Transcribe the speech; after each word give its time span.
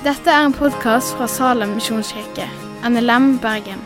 Dette 0.00 0.32
er 0.32 0.46
en 0.46 0.54
podkast 0.56 1.12
fra 1.12 1.26
Salem 1.28 1.74
misjonskirke, 1.76 2.46
NLM 2.88 3.34
Bergen. 3.42 3.82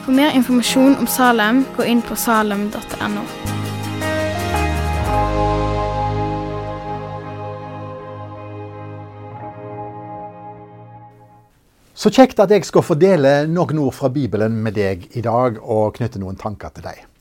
For 0.00 0.14
mer 0.16 0.32
informasjon 0.32 0.94
om 0.96 1.04
Salem, 1.04 1.58
gå 1.76 1.84
inn 1.92 2.00
på 2.00 2.16
salem.no. 2.16 3.26
Så 11.92 12.08
kjekt 12.08 12.40
at 12.40 12.48
jeg 12.56 12.64
skal 12.64 12.88
fordele 12.88 13.42
noen 13.44 13.84
ord 13.84 13.92
fra 14.00 14.08
Bibelen 14.08 14.56
med 14.64 14.80
deg 14.80 15.04
i 15.12 15.20
dag, 15.20 15.60
og 15.60 15.98
knytte 16.00 16.22
noen 16.24 16.40
tanker 16.40 16.72
til 16.72 16.88
deg. 16.88 17.11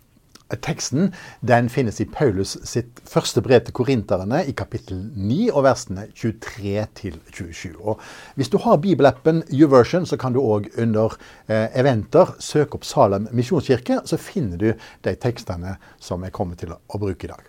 Teksten 0.59 1.13
den 1.41 1.69
finnes 1.71 2.01
i 2.01 2.05
Paulus 2.05 2.57
sitt 2.67 2.99
første 3.07 3.41
brev 3.45 3.63
til 3.65 3.75
korinterne 3.77 4.41
i 4.49 4.55
kapittel 4.57 4.99
9 5.15 5.37
og 5.53 5.63
versene 5.67 6.07
23 6.11 6.85
til 6.97 7.19
27. 7.31 7.77
Og 7.79 8.01
hvis 8.35 8.51
du 8.51 8.57
har 8.65 8.81
bibelappen 8.83 9.43
YouVersion, 9.53 10.05
så 10.05 10.19
kan 10.19 10.35
du 10.35 10.41
òg 10.43 10.67
under 10.81 11.15
eh, 11.47 11.69
eventer 11.79 12.35
søke 12.39 12.79
opp 12.79 12.87
Salem 12.87 13.29
misjonskirke. 13.31 14.01
Så 14.05 14.19
finner 14.19 14.57
du 14.57 14.69
de 15.05 15.15
tekstene 15.15 15.77
som 15.99 16.23
jeg 16.25 16.35
kommer 16.35 16.59
til 16.59 16.75
å 16.75 17.01
bruke 17.01 17.27
i 17.27 17.31
dag. 17.31 17.47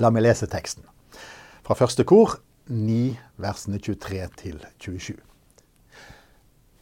La 0.00 0.12
meg 0.12 0.26
lese 0.26 0.48
teksten. 0.48 0.84
Fra 1.66 1.76
første 1.76 2.04
kor 2.08 2.38
9 2.70 3.16
versene 3.42 3.78
23 3.82 4.26
til 4.40 4.60
27. 4.80 5.16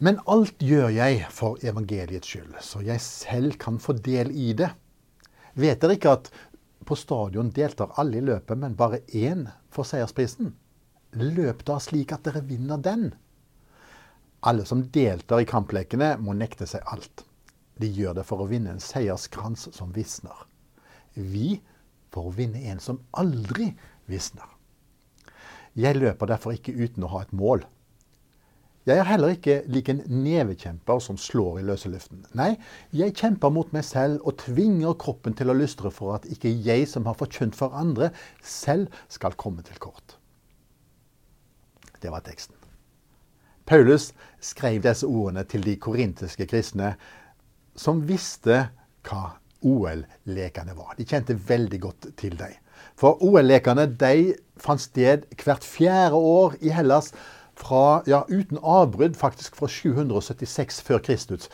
Men 0.05 0.19
alt 0.29 0.59
gjør 0.61 0.91
jeg 0.93 1.21
for 1.33 1.61
evangeliets 1.65 2.29
skyld, 2.29 2.57
så 2.61 2.83
jeg 2.85 3.01
selv 3.01 3.55
kan 3.63 3.79
få 3.81 3.95
del 4.05 4.33
i 4.35 4.53
det. 4.57 4.73
Vet 5.55 5.81
dere 5.83 5.97
ikke 5.99 6.15
at 6.19 6.31
på 6.85 6.97
stadion 6.99 7.53
deltar 7.55 7.95
alle 8.01 8.19
i 8.19 8.25
løpet, 8.25 8.59
men 8.59 8.77
bare 8.77 9.01
én 9.15 9.47
får 9.73 9.91
seiersprisen? 9.93 10.53
Løp 11.15 11.63
da 11.67 11.79
slik 11.81 12.13
at 12.13 12.25
dere 12.27 12.43
vinner 12.45 12.81
den. 12.83 13.13
Alle 14.45 14.67
som 14.69 14.83
deltar 14.93 15.41
i 15.41 15.49
kamplekene, 15.49 16.17
må 16.21 16.35
nekte 16.37 16.67
seg 16.69 16.85
alt. 16.93 17.25
De 17.81 17.89
gjør 17.89 18.19
det 18.19 18.27
for 18.29 18.43
å 18.43 18.49
vinne 18.51 18.75
en 18.75 18.83
seierskrans 18.83 19.71
som 19.75 19.95
visner. 19.95 20.45
Vi 21.15 21.61
for 22.15 22.29
å 22.29 22.35
vinne 22.35 22.61
en 22.71 22.83
som 22.83 23.01
aldri 23.17 23.73
visner. 24.11 24.47
Jeg 25.75 25.99
løper 25.99 26.31
derfor 26.31 26.55
ikke 26.55 26.75
uten 26.75 27.07
å 27.07 27.11
ha 27.15 27.25
et 27.25 27.33
mål. 27.35 27.65
Jeg 28.85 29.01
er 29.01 29.07
heller 29.09 29.33
ikke 29.33 29.63
lik 29.73 29.89
en 29.89 30.03
nevekjemper 30.13 30.99
som 31.01 31.17
slår 31.17 31.63
i 31.63 31.65
løse 31.65 31.89
luften. 31.89 32.27
Nei, 32.37 32.51
jeg 32.93 33.15
kjemper 33.17 33.53
mot 33.55 33.71
meg 33.73 33.87
selv 33.89 34.21
og 34.29 34.37
tvinger 34.43 34.93
kroppen 35.01 35.33
til 35.39 35.49
å 35.49 35.57
lystre 35.57 35.89
for 35.95 36.19
at 36.19 36.27
ikke 36.29 36.53
jeg 36.67 36.85
som 36.91 37.09
har 37.09 37.17
forkynt 37.17 37.57
for 37.57 37.73
andre, 37.73 38.11
selv 38.45 38.93
skal 39.09 39.39
komme 39.41 39.65
til 39.65 39.81
kort. 39.81 40.19
Det 42.03 42.13
var 42.13 42.27
teksten. 42.27 42.59
Paulus 43.65 44.11
skrev 44.45 44.83
disse 44.85 45.09
ordene 45.09 45.47
til 45.49 45.65
de 45.65 45.79
korintiske 45.81 46.45
kristne 46.51 46.93
som 47.81 48.03
visste 48.05 48.67
hva 49.09 49.23
OL-lekene 49.65 50.77
var. 50.77 50.93
De 50.99 51.07
kjente 51.09 51.39
veldig 51.49 51.81
godt 51.81 52.11
til 52.21 52.37
dem. 52.37 52.53
For 53.01 53.17
OL-lekene 53.25 53.87
de 53.97 54.35
fant 54.61 54.83
sted 54.83 55.25
hvert 55.41 55.65
fjerde 55.65 56.21
år 56.21 56.59
i 56.61 56.75
Hellas 56.75 57.15
fra, 57.57 58.03
ja, 58.07 58.25
uten 58.29 58.59
avbrudd 58.63 59.17
faktisk 59.17 59.57
fra 59.57 59.69
776 59.71 60.83
før 60.83 61.03
Kristus 61.05 61.49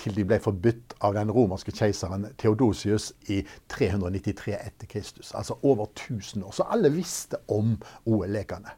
til 0.00 0.16
de 0.16 0.24
ble 0.28 0.38
forbudt 0.42 0.96
av 1.04 1.14
den 1.16 1.30
romerske 1.32 1.72
keiseren 1.74 2.26
Theodosius 2.40 3.12
i 3.32 3.42
393 3.72 4.56
etter 4.58 4.90
Kristus. 4.90 5.32
Altså 5.34 5.56
over 5.62 5.86
1000 5.86 6.44
år. 6.44 6.52
Så 6.52 6.66
alle 6.68 6.92
visste 6.92 7.40
om 7.48 7.76
OL-lekene. 8.04 8.74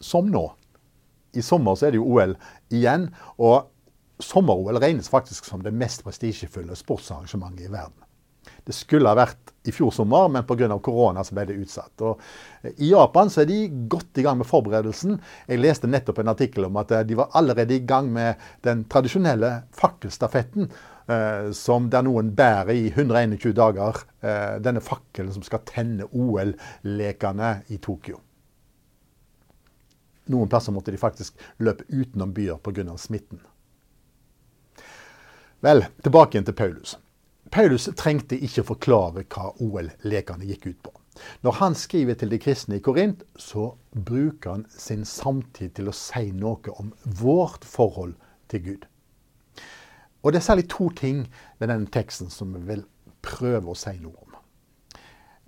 Som 0.00 0.30
nå. 0.30 0.46
I 1.34 1.42
sommer 1.42 1.74
så 1.74 1.86
er 1.88 1.94
det 1.94 2.00
jo 2.00 2.08
OL 2.14 2.36
igjen. 2.74 3.08
Og 3.38 3.70
sommer-OL 4.22 4.80
regnes 4.82 5.10
faktisk 5.10 5.48
som 5.48 5.64
det 5.64 5.74
mest 5.74 6.04
prestisjefulle 6.06 6.76
sportsarrangementet 6.78 7.66
i 7.66 7.72
verden. 7.72 8.09
Det 8.66 8.74
skulle 8.76 9.10
ha 9.10 9.18
vært 9.18 9.50
i 9.68 9.72
fjor 9.74 9.90
sommer, 9.92 10.28
men 10.32 10.46
pga. 10.48 10.68
korona 10.80 11.24
så 11.24 11.34
ble 11.36 11.46
det 11.50 11.58
utsatt. 11.60 11.92
Og 12.06 12.20
eh, 12.62 12.72
I 12.78 12.92
Japan 12.92 13.32
så 13.32 13.42
er 13.42 13.50
de 13.50 13.58
godt 13.92 14.20
i 14.20 14.24
gang 14.26 14.38
med 14.40 14.48
forberedelsen. 14.48 15.18
Jeg 15.48 15.60
leste 15.60 15.90
nettopp 15.90 16.22
en 16.22 16.32
artikkel 16.32 16.68
om 16.68 16.80
at 16.80 16.94
eh, 16.96 17.04
de 17.08 17.18
var 17.18 17.34
allerede 17.36 17.76
i 17.76 17.84
gang 17.84 18.08
med 18.12 18.40
den 18.64 18.86
tradisjonelle 18.88 19.52
fakkelstafetten. 19.76 20.70
Eh, 21.10 21.50
som 21.52 21.88
der 21.90 22.04
noen 22.06 22.30
bærer 22.36 22.70
i 22.76 22.88
121 22.92 23.54
dager. 23.56 24.02
Eh, 24.22 24.58
denne 24.62 24.82
fakkelen 24.84 25.32
som 25.34 25.42
skal 25.42 25.64
tenne 25.66 26.06
OL-lekene 26.12 27.52
i 27.68 27.80
Tokyo. 27.82 28.20
Noen 30.30 30.50
plasser 30.50 30.74
måtte 30.74 30.92
de 30.94 31.00
faktisk 31.00 31.40
løpe 31.58 31.88
utenom 31.88 32.34
byer 32.34 32.60
pga. 32.62 32.96
smitten. 32.96 33.40
Vel, 35.60 35.84
tilbake 36.02 36.36
igjen 36.36 36.46
til 36.46 36.54
Paulus. 36.54 36.96
Paulus 37.50 37.88
trengte 37.98 38.36
ikke 38.38 38.62
forklare 38.62 39.24
hva 39.26 39.48
OL-lekene 39.58 40.46
gikk 40.46 40.68
ut 40.68 40.82
på. 40.84 40.92
Når 41.42 41.56
han 41.58 41.74
skriver 41.74 42.14
til 42.14 42.30
de 42.30 42.38
kristne 42.38 42.78
i 42.78 42.82
Korint, 42.84 43.24
så 43.34 43.72
bruker 43.90 44.52
han 44.54 44.66
sin 44.70 45.02
samtid 45.04 45.74
til 45.74 45.90
å 45.90 45.94
si 45.96 46.30
noe 46.30 46.76
om 46.78 46.92
vårt 47.20 47.66
forhold 47.66 48.14
til 48.48 48.62
Gud. 48.68 48.86
Og 50.22 50.32
Det 50.32 50.38
er 50.38 50.46
særlig 50.46 50.68
to 50.70 50.90
ting 50.94 51.24
ved 51.58 51.72
denne 51.72 51.90
teksten 51.90 52.30
som 52.30 52.54
vi 52.54 52.62
vil 52.68 52.84
prøve 53.22 53.72
å 53.72 53.78
si 53.78 53.96
noe 53.98 54.14
om. 54.14 54.38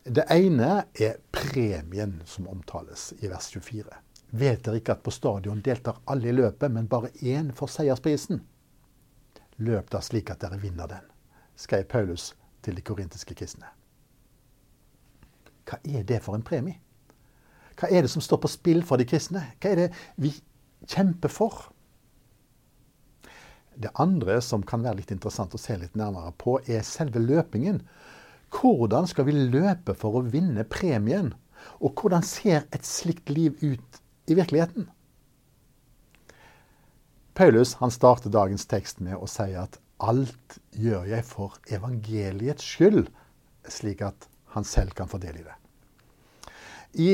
Det 0.02 0.26
ene 0.34 0.88
er 0.98 1.20
premien 1.30 2.18
som 2.26 2.48
omtales 2.50 3.12
i 3.20 3.30
vers 3.30 3.46
24. 3.54 3.86
Vet 4.32 4.64
dere 4.64 4.80
ikke 4.80 4.96
at 4.96 5.04
på 5.06 5.14
stadion 5.14 5.62
deltar 5.62 6.02
alle 6.10 6.32
i 6.32 6.34
løpet, 6.34 6.72
men 6.72 6.90
bare 6.90 7.14
én 7.22 7.52
får 7.54 7.76
seiersprisen? 7.76 8.42
Løp 9.62 9.92
da 9.92 10.02
slik 10.02 10.32
at 10.32 10.42
dere 10.42 10.58
vinner 10.58 10.90
den 10.90 11.11
skrev 11.62 11.86
Paulus 11.88 12.32
til 12.62 12.76
de 12.76 12.84
korintiske 12.84 13.36
kristne. 13.38 13.68
Hva 15.68 15.78
er 15.86 16.06
det 16.06 16.22
for 16.24 16.36
en 16.36 16.46
premie? 16.46 16.80
Hva 17.78 17.88
er 17.90 18.04
det 18.04 18.10
som 18.12 18.22
står 18.22 18.42
på 18.42 18.50
spill 18.50 18.82
for 18.86 19.00
de 19.00 19.06
kristne? 19.08 19.44
Hva 19.62 19.72
er 19.72 19.84
det 19.84 19.90
vi 20.20 20.32
kjemper 20.90 21.32
for? 21.32 21.68
Det 23.72 23.92
andre 24.02 24.40
som 24.44 24.64
kan 24.66 24.82
være 24.84 25.00
litt 25.00 25.12
interessant 25.14 25.54
å 25.56 25.60
se 25.60 25.78
litt 25.80 25.94
nærmere 25.96 26.34
på, 26.38 26.58
er 26.68 26.84
selve 26.84 27.22
løpingen. 27.22 27.80
Hvordan 28.52 29.08
skal 29.08 29.26
vi 29.30 29.36
løpe 29.38 29.94
for 29.96 30.18
å 30.18 30.26
vinne 30.28 30.66
premien? 30.68 31.32
Og 31.80 31.94
hvordan 31.96 32.26
ser 32.26 32.66
et 32.74 32.84
slikt 32.84 33.30
liv 33.32 33.56
ut 33.62 34.02
i 34.28 34.36
virkeligheten? 34.36 34.90
Paulus 37.32 37.78
han 37.80 37.90
starter 37.90 38.30
dagens 38.30 38.66
tekst 38.68 39.00
med 39.00 39.16
å 39.16 39.30
si 39.30 39.54
at 39.56 39.78
alt 40.02 40.58
gjør 40.74 41.06
jeg 41.10 41.24
for 41.26 41.58
evangeliets 41.70 42.66
skyld, 42.74 43.06
slik 43.70 44.02
at 44.04 44.28
han 44.54 44.66
selv 44.66 44.94
kan 44.96 45.10
få 45.10 45.20
del 45.22 45.38
i 45.40 45.46
det. 45.46 45.56
I 46.92 47.10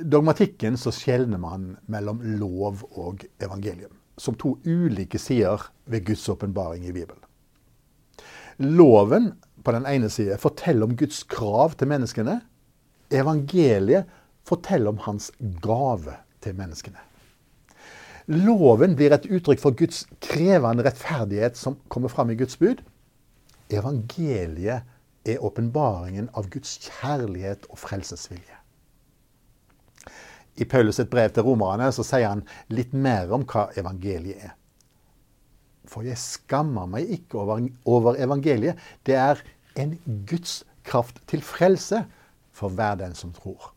dogmatikken 0.00 0.78
så 0.80 0.92
skjelner 0.94 1.38
man 1.40 1.74
mellom 1.92 2.22
lov 2.40 2.84
og 2.90 3.26
evangelium, 3.42 3.92
som 4.18 4.38
to 4.40 4.56
ulike 4.64 5.20
sider 5.20 5.68
ved 5.84 6.06
Guds 6.08 6.28
åpenbaring 6.32 6.86
i 6.88 6.94
Bibelen. 6.96 7.20
Loven 8.60 9.32
på 9.64 9.72
den 9.72 9.86
ene 9.88 10.10
side 10.12 10.38
forteller 10.40 10.88
om 10.88 10.96
Guds 10.96 11.22
krav 11.28 11.76
til 11.78 11.88
menneskene. 11.88 12.40
Evangeliet 13.12 14.08
forteller 14.48 14.92
om 14.92 15.00
hans 15.06 15.30
gave 15.62 16.16
til 16.44 16.56
menneskene. 16.56 17.09
Loven 18.30 18.94
blir 18.94 19.10
et 19.10 19.26
uttrykk 19.26 19.58
for 19.58 19.74
Guds 19.74 20.04
krevende 20.22 20.84
rettferdighet 20.86 21.56
som 21.58 21.80
kommer 21.90 22.12
fram 22.12 22.30
i 22.30 22.36
Guds 22.38 22.54
bud. 22.60 22.78
Evangeliet 23.74 24.86
er 25.26 25.42
åpenbaringen 25.42 26.28
av 26.38 26.46
Guds 26.52 26.76
kjærlighet 26.84 27.66
og 27.66 27.80
frelsesvilje. 27.82 28.54
I 30.62 30.64
Paulus' 30.64 31.00
et 31.02 31.10
brev 31.10 31.34
til 31.34 31.46
romerne 31.48 31.90
så 31.90 32.06
sier 32.06 32.28
han 32.28 32.46
litt 32.70 32.94
mer 32.94 33.34
om 33.34 33.42
hva 33.50 33.66
evangeliet 33.80 34.46
er. 34.46 34.54
For 35.90 36.06
jeg 36.06 36.20
skammer 36.22 36.86
meg 36.86 37.10
ikke 37.10 37.42
over, 37.42 37.66
over 37.82 38.18
evangeliet. 38.22 38.78
Det 39.02 39.18
er 39.18 39.42
en 39.74 39.96
Guds 40.06 40.60
kraft 40.86 41.18
til 41.26 41.42
frelse 41.42 42.04
for 42.54 42.70
hver 42.70 43.00
den 43.02 43.18
som 43.18 43.34
tror. 43.34 43.72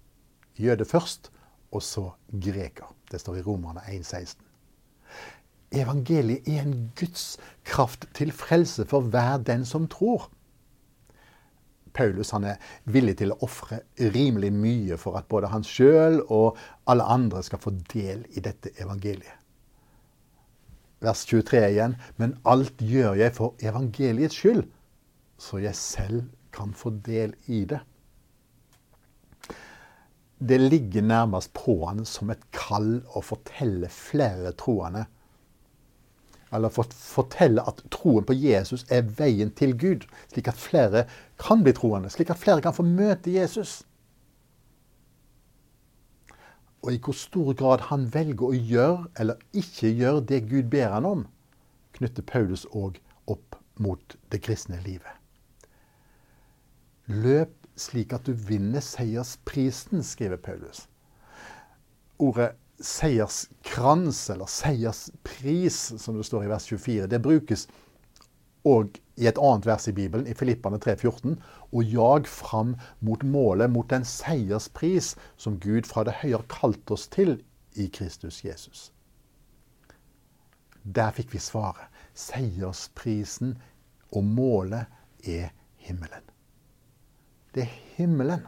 Jøde 0.62 0.86
først, 0.86 1.32
og 1.74 1.82
så 1.82 2.12
greker. 2.30 2.86
Det 3.12 3.22
står 3.22 3.42
i 3.42 3.42
Romerne 3.42 3.82
1,16. 3.90 4.43
Evangeliet 5.74 6.48
er 6.48 6.62
en 6.62 6.92
Guds 7.00 7.38
kraft 7.66 8.08
til 8.14 8.32
frelse 8.32 8.86
for 8.86 9.10
hver 9.10 9.40
den 9.42 9.66
som 9.66 9.88
tror. 9.90 10.30
Paulus 11.94 12.34
er 12.34 12.58
villig 12.90 13.18
til 13.20 13.34
å 13.34 13.40
ofre 13.46 13.84
rimelig 14.14 14.52
mye 14.54 14.98
for 14.98 15.18
at 15.20 15.30
både 15.30 15.52
han 15.54 15.66
sjøl 15.66 16.22
og 16.24 16.58
alle 16.90 17.06
andre 17.06 17.44
skal 17.46 17.62
få 17.62 17.74
del 17.94 18.26
i 18.34 18.42
dette 18.42 18.74
evangeliet. 18.82 19.40
Vers 21.04 21.26
23 21.28 21.64
igjen. 21.68 21.98
Men 22.18 22.38
alt 22.48 22.80
gjør 22.82 23.18
jeg 23.20 23.36
for 23.36 23.60
evangeliets 23.62 24.38
skyld, 24.40 24.64
så 25.38 25.60
jeg 25.60 25.76
selv 25.76 26.30
kan 26.56 26.74
få 26.78 26.94
del 27.04 27.36
i 27.52 27.66
det. 27.70 27.82
Det 30.44 30.60
ligger 30.60 31.06
nærmest 31.06 31.54
på 31.56 31.76
han 31.86 32.04
som 32.08 32.32
et 32.34 32.42
kall 32.56 32.98
å 33.16 33.22
fortelle 33.24 33.88
flere 33.92 34.52
troende. 34.60 35.06
Eller 36.54 36.70
fortelle 36.70 37.64
at 37.66 37.82
troen 37.92 38.26
på 38.28 38.36
Jesus 38.38 38.86
er 38.94 39.08
veien 39.18 39.52
til 39.58 39.74
Gud, 39.80 40.06
slik 40.34 40.52
at 40.52 40.60
flere 40.60 41.06
kan 41.42 41.64
bli 41.66 41.74
troende. 41.74 42.12
Slik 42.14 42.30
at 42.30 42.42
flere 42.42 42.62
kan 42.62 42.76
få 42.76 42.86
møte 42.86 43.34
Jesus. 43.34 43.82
Og 46.84 46.94
i 46.94 47.00
hvor 47.00 47.16
stor 47.16 47.54
grad 47.58 47.88
han 47.90 48.06
velger 48.14 48.46
å 48.50 48.54
gjøre 48.54 49.10
eller 49.20 49.42
ikke 49.56 49.94
gjøre 49.96 50.26
det 50.30 50.44
Gud 50.52 50.70
ber 50.70 50.94
han 50.94 51.08
om, 51.08 51.26
knytter 51.96 52.26
Paulus 52.28 52.68
òg 52.76 53.00
opp 53.32 53.58
mot 53.80 54.18
det 54.32 54.42
kristne 54.44 54.82
livet. 54.84 55.10
Løp 57.08 57.56
slik 57.80 58.14
at 58.14 58.28
du 58.28 58.34
vinner 58.38 58.84
seiersprisen, 58.84 60.04
skriver 60.06 60.38
Paulus. 60.38 60.86
Ordet 62.22 62.54
seierskrans, 62.80 64.30
eller 64.30 64.50
seierspris, 64.50 65.94
som 66.02 66.18
det 66.18 66.26
står 66.28 66.46
i 66.46 66.52
vers 66.52 66.66
24, 66.70 67.08
det 67.08 67.22
brukes 67.24 67.68
òg 68.64 68.98
i 69.20 69.28
et 69.28 69.38
annet 69.38 69.68
vers 69.68 69.88
i 69.88 69.94
Bibelen, 69.94 70.28
i 70.28 70.36
Filippane 70.38 70.80
3,14, 70.82 71.36
og 71.72 71.84
jag 71.84 72.28
fram 72.28 72.76
mot 73.00 73.24
målet, 73.24 73.70
mot 73.70 73.90
den 73.90 74.06
seierspris 74.08 75.14
som 75.38 75.60
Gud 75.60 75.86
fra 75.90 76.06
det 76.08 76.18
høyere 76.24 76.48
kalte 76.48 76.60
kalt 76.60 76.96
oss 76.96 77.08
til 77.12 77.38
i 77.76 77.90
Kristus 77.94 78.44
Jesus. 78.46 78.92
Der 80.84 81.12
fikk 81.16 81.34
vi 81.34 81.40
svaret. 81.40 81.88
Seiersprisen 82.14 83.56
og 84.14 84.24
målet 84.24 84.86
er 85.24 85.54
himmelen. 85.78 86.26
Det 87.56 87.64
er 87.64 87.78
himmelen. 87.96 88.48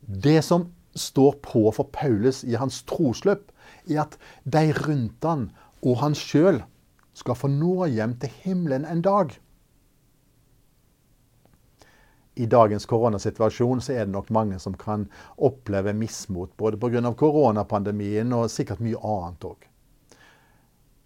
Det 0.00 0.42
som 0.44 0.68
står 0.94 1.38
på 1.44 1.68
for 1.74 1.90
Paulus 1.92 2.42
i 2.44 2.54
hans 2.58 2.82
trosløp, 2.88 3.50
er 3.90 4.04
at 4.06 4.18
de 4.44 4.70
rundt 4.84 5.24
han 5.26 5.48
og 5.84 5.98
han 6.00 6.16
sjøl 6.16 6.62
skal 7.14 7.38
få 7.38 7.50
nå 7.52 7.88
hjem 7.92 8.16
til 8.22 8.32
himmelen 8.44 8.86
en 8.88 9.02
dag. 9.04 9.34
I 12.34 12.46
dagens 12.50 12.86
koronasituasjon 12.90 13.82
så 13.84 13.92
er 13.94 14.08
det 14.08 14.14
nok 14.14 14.30
mange 14.34 14.58
som 14.58 14.74
kan 14.74 15.06
oppleve 15.36 15.92
mismot, 15.94 16.50
både 16.58 16.80
pga. 16.82 17.12
koronapandemien 17.14 18.32
og 18.32 18.50
sikkert 18.50 18.82
mye 18.82 18.98
annet 18.98 19.46
òg. 19.46 19.68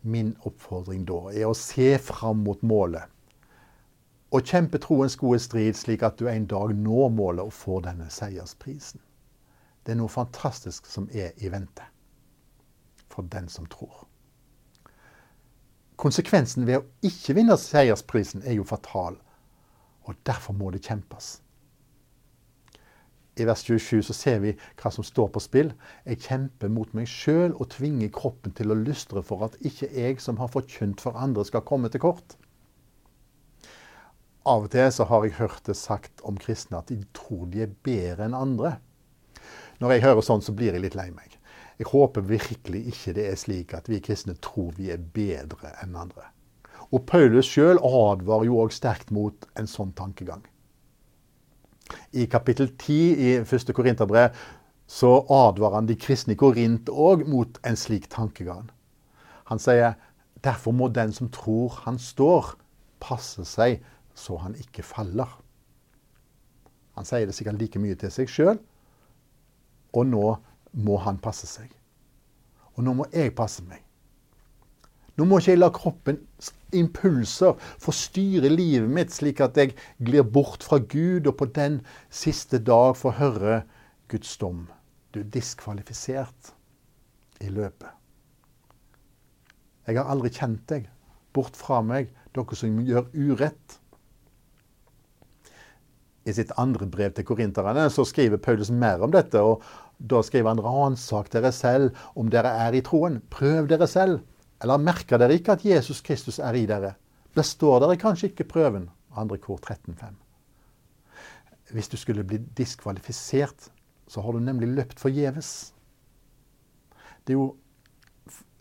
Min 0.03 0.37
oppfordring 0.49 1.05
da 1.05 1.27
er 1.35 1.51
å 1.51 1.59
se 1.59 1.99
fram 2.01 2.47
mot 2.47 2.63
målet. 2.63 3.05
Og 4.33 4.45
kjempe 4.45 4.81
troens 4.81 5.17
gode 5.17 5.41
strid, 5.41 5.77
slik 5.77 6.03
at 6.03 6.17
du 6.17 6.29
en 6.29 6.47
dag 6.47 6.73
når 6.77 7.13
målet 7.13 7.45
og 7.45 7.53
får 7.53 7.85
denne 7.91 8.09
seiersprisen. 8.13 9.01
Det 9.89 9.95
er 9.95 10.03
noe 10.03 10.13
fantastisk 10.13 10.85
som 10.85 11.07
er 11.17 11.31
i 11.41 11.49
vente 11.49 11.87
for 13.09 13.25
den 13.33 13.47
som 13.49 13.65
tror. 13.73 14.03
Konsekvensen 15.97 16.67
ved 16.69 16.83
å 16.83 17.09
ikke 17.09 17.39
vinne 17.39 17.57
seiersprisen 17.57 18.45
er 18.45 18.59
jo 18.59 18.67
fatal, 18.69 19.17
og 20.05 20.19
derfor 20.29 20.53
må 20.59 20.69
det 20.75 20.83
kjempes. 20.85 21.39
I 23.41 23.47
vers 23.49 23.63
27 23.65 24.03
så 24.11 24.17
ser 24.19 24.43
vi 24.43 24.53
hva 24.77 24.93
som 24.93 25.07
står 25.09 25.31
på 25.33 25.41
spill. 25.41 25.73
Jeg 26.05 26.21
kjemper 26.27 26.69
mot 26.75 26.93
meg 26.93 27.09
sjøl 27.09 27.55
og 27.55 27.71
tvinger 27.73 28.13
kroppen 28.13 28.53
til 28.61 28.75
å 28.75 28.77
lystre 28.77 29.23
for 29.25 29.47
at 29.47 29.57
ikke 29.65 29.89
jeg 29.95 30.19
som 30.21 30.37
har 30.43 30.53
forkynt 30.53 31.01
for 31.01 31.17
andre, 31.17 31.47
skal 31.49 31.65
komme 31.65 31.89
til 31.89 32.05
kort. 32.05 32.37
Av 34.45 34.69
og 34.69 34.69
til 34.77 34.93
så 34.93 35.09
har 35.09 35.25
jeg 35.25 35.39
hørt 35.41 35.65
det 35.65 35.81
sagt 35.81 36.21
om 36.29 36.37
kristne 36.37 36.83
at 36.83 36.93
de 36.93 37.01
tror 37.17 37.49
de 37.49 37.65
er 37.65 37.73
bedre 37.89 38.29
enn 38.29 38.37
andre. 38.37 38.77
Når 39.79 39.95
jeg 39.95 40.05
hører 40.07 40.27
sånn, 40.27 40.43
så 40.43 40.55
blir 40.57 40.75
jeg 40.75 40.83
litt 40.83 40.97
lei 40.99 41.09
meg. 41.15 41.39
Jeg 41.79 41.91
håper 41.93 42.27
virkelig 42.27 42.81
ikke 42.91 43.15
det 43.15 43.27
er 43.31 43.39
slik 43.39 43.75
at 43.79 43.87
vi 43.91 44.01
kristne 44.03 44.35
tror 44.43 44.73
vi 44.79 44.91
er 44.91 44.99
bedre 44.99 45.71
enn 45.85 45.95
andre. 45.99 46.27
Og 46.91 47.05
Paulus 47.07 47.47
sjøl 47.47 47.79
advarer 47.79 48.49
jo 48.49 48.59
òg 48.65 48.73
sterkt 48.75 49.13
mot 49.15 49.47
en 49.61 49.69
sånn 49.71 49.93
tankegang. 49.95 50.43
I 52.13 52.27
kapittel 52.27 52.73
10 52.75 52.97
i 53.23 53.35
1. 53.45 53.73
Korinterbrev 53.77 54.35
så 54.89 55.13
advarer 55.23 55.79
han 55.79 55.89
de 55.89 55.97
kristne 56.01 56.35
i 56.35 56.41
Korint 56.41 56.89
òg 56.89 57.27
mot 57.29 57.61
en 57.69 57.77
slik 57.77 58.09
tankegang. 58.13 58.67
Han 59.53 59.61
sier 59.63 59.95
derfor 60.45 60.75
må 60.75 60.89
den 60.89 61.13
som 61.13 61.31
tror 61.33 61.77
han 61.85 62.01
står, 62.01 62.57
passe 62.99 63.45
seg 63.47 63.85
så 64.19 64.41
han 64.43 64.57
ikke 64.59 64.83
faller. 64.83 65.31
Han 66.99 67.07
sier 67.07 67.29
det 67.29 67.37
sikkert 67.37 67.61
like 67.61 67.79
mye 67.79 67.97
til 68.01 68.11
seg 68.11 68.33
sjøl, 68.33 68.59
og 69.93 70.07
nå 70.07 70.25
må 70.79 70.97
han 71.05 71.21
passe 71.23 71.49
seg. 71.49 71.71
Og 72.77 72.85
nå 72.87 72.95
må 72.95 73.09
jeg 73.13 73.35
passe 73.37 73.65
meg. 73.67 73.83
Nå 75.19 75.27
må 75.27 75.41
ikke 75.41 75.57
jeg 75.57 75.59
la 75.59 75.71
kroppens 75.75 76.53
impulser 76.79 77.57
forstyrre 77.83 78.51
livet 78.53 78.91
mitt, 78.93 79.11
slik 79.11 79.41
at 79.43 79.57
jeg 79.59 79.75
glir 79.99 80.23
bort 80.23 80.63
fra 80.63 80.79
Gud 80.79 81.27
og 81.27 81.35
på 81.41 81.49
den 81.57 81.81
siste 82.07 82.61
dag 82.63 82.95
får 82.97 83.17
høre 83.19 83.57
Guds 84.13 84.37
dom. 84.39 84.69
Du 85.11 85.25
er 85.25 85.33
diskvalifisert 85.35 86.53
i 87.43 87.51
løpet. 87.51 87.91
Jeg 89.89 89.99
har 89.99 90.13
aldri 90.13 90.31
kjent 90.37 90.63
deg. 90.71 90.87
Bort 91.35 91.57
fra 91.57 91.81
meg, 91.83 92.13
dere 92.37 92.57
som 92.59 92.79
gjør 92.85 93.09
urett. 93.17 93.79
I 96.29 96.35
sitt 96.37 96.51
andre 96.61 96.87
brev 96.91 97.15
til 97.17 97.25
korinterne 97.25 97.87
så 97.93 98.05
skriver 98.05 98.41
Paulus 98.43 98.71
mer 98.71 99.01
om 99.05 99.13
dette. 99.15 99.41
og 99.41 99.63
Da 99.99 100.21
skriver 100.23 100.53
han 100.53 100.63
ransak 100.65 101.31
dere 101.33 101.53
selv 101.53 101.97
om 102.15 102.29
dere 102.29 102.53
er 102.67 102.77
i 102.77 102.83
troen. 102.85 103.23
Prøv 103.33 103.69
dere 103.71 103.89
selv. 103.89 104.21
Eller 104.63 104.83
merker 104.83 105.21
dere 105.21 105.39
ikke 105.39 105.57
at 105.57 105.65
Jesus 105.65 106.03
Kristus 106.05 106.39
er 106.43 106.59
i 106.59 106.67
dere? 106.69 106.97
Består 107.35 107.81
dere 107.81 107.97
kanskje 108.01 108.33
ikke 108.33 108.49
prøven? 108.51 108.89
Andre 109.17 109.39
kor 109.39 109.61
13,5. 109.63 110.13
Hvis 111.73 111.89
du 111.89 111.97
skulle 112.01 112.25
bli 112.25 112.41
diskvalifisert, 112.57 113.71
så 114.09 114.21
har 114.25 114.33
du 114.33 114.41
nemlig 114.41 114.69
løpt 114.73 115.01
forgjeves. 115.01 115.73
Det 117.25 117.35
er 117.35 117.41
jo 117.41 117.57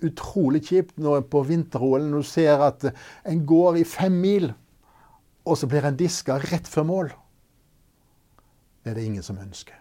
utrolig 0.04 0.62
kjipt 0.68 1.00
når 1.02 1.24
på 1.31 1.42
vinter-OL 1.48 2.12
du 2.12 2.24
ser 2.28 2.62
at 2.62 2.84
en 3.25 3.46
går 3.48 3.80
i 3.81 3.86
fem 3.88 4.13
mil, 4.22 4.52
og 5.48 5.58
så 5.58 5.70
blir 5.72 5.88
en 5.88 5.98
diska 5.98 6.38
rett 6.44 6.68
før 6.68 6.86
mål. 6.88 7.13
Det 8.88 8.94
er 8.94 9.01
det 9.01 9.06
ingen 9.10 9.24
som 9.24 9.36
ønsker. 9.44 9.75